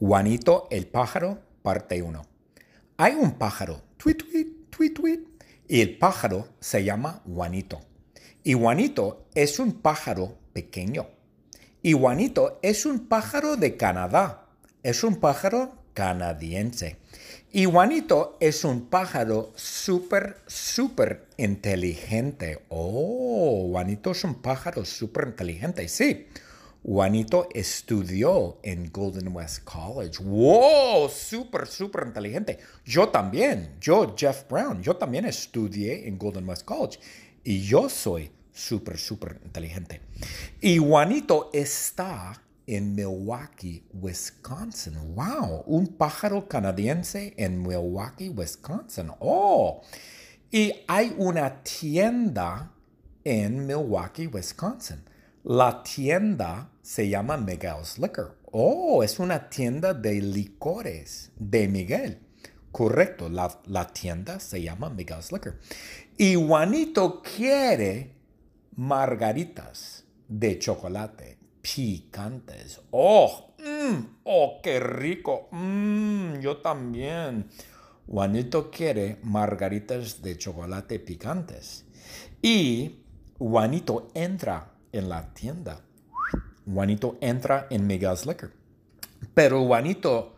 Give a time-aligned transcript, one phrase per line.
[0.00, 2.22] Juanito el pájaro, parte 1.
[2.96, 5.20] Hay un pájaro, tweet, tweet, tweet, tweet,
[5.68, 7.82] y el pájaro se llama Juanito.
[8.42, 11.06] Y Juanito es un pájaro pequeño.
[11.82, 14.46] Y Juanito es un pájaro de Canadá.
[14.82, 16.96] Es un pájaro canadiense.
[17.52, 22.64] Y Juanito es un pájaro súper, súper inteligente.
[22.70, 25.86] Oh, Juanito es un pájaro súper inteligente.
[25.88, 26.26] Sí.
[26.82, 30.22] Juanito estudió en Golden West College.
[30.22, 31.08] ¡Wow!
[31.10, 32.58] Súper, súper inteligente.
[32.84, 36.98] Yo también, yo, Jeff Brown, yo también estudié en Golden West College.
[37.44, 40.00] Y yo soy súper, súper inteligente.
[40.60, 45.14] Y Juanito está en Milwaukee, Wisconsin.
[45.14, 45.64] ¡Wow!
[45.66, 49.10] Un pájaro canadiense en Milwaukee, Wisconsin.
[49.18, 49.82] ¡Oh!
[50.50, 52.72] Y hay una tienda
[53.24, 55.02] en Milwaukee, Wisconsin.
[55.44, 58.36] La tienda se llama Miguel's Liquor.
[58.52, 62.18] Oh, es una tienda de licores de Miguel.
[62.70, 65.58] Correcto, la, tienda se llama Miguel's Liquor.
[66.18, 68.12] Y Juanito quiere
[68.76, 72.82] margaritas de chocolate picantes.
[72.90, 75.48] Oh, mm, oh, qué rico.
[75.52, 77.48] Mm, yo también.
[78.06, 81.86] Juanito quiere margaritas de chocolate picantes.
[82.42, 83.00] Y
[83.38, 85.80] Juanito entra en la tienda.
[86.64, 88.52] Juanito entra en Miguel's Liquor.
[89.34, 90.36] Pero Juanito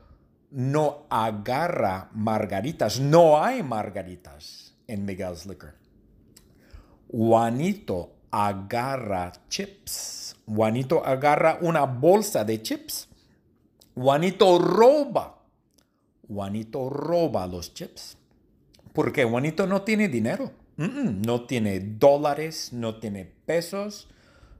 [0.51, 3.01] no agarra margaritas.
[3.01, 5.75] No hay margaritas en Miguel's Liquor.
[7.11, 10.37] Juanito agarra chips.
[10.47, 13.09] Juanito agarra una bolsa de chips.
[13.95, 15.39] Juanito roba.
[16.27, 18.17] Juanito roba los chips.
[18.93, 20.51] Porque Juanito no tiene dinero.
[20.77, 24.09] no tiene dólares, no tiene pesos,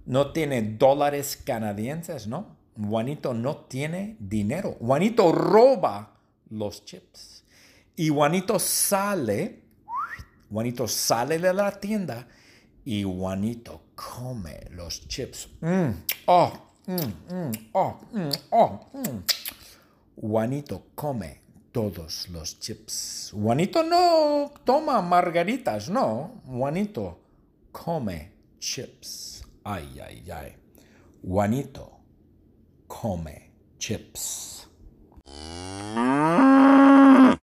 [0.07, 2.57] no tiene dólares canadienses, ¿no?
[2.77, 4.77] Juanito no tiene dinero.
[4.81, 6.15] Juanito roba
[6.51, 7.45] los chips.
[7.97, 9.63] Y Juanito sale,
[10.51, 12.27] Juanito sale de la tienda
[12.85, 15.49] y Juanito come los chips.
[15.61, 15.91] Mm,
[16.27, 16.53] oh,
[16.87, 18.01] mm, mm, oh,
[18.51, 18.81] oh,
[20.17, 21.41] Juanito come
[21.71, 23.33] todos los chips.
[23.35, 26.43] Juanito no toma margaritas, no.
[26.47, 27.19] Juanito
[27.71, 29.42] come chips.
[29.65, 30.57] Ay, ay, ay.
[31.23, 32.01] Juanito
[32.89, 34.52] come chips.